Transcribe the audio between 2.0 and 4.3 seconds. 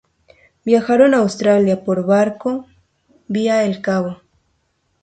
barco, vía el Cabo.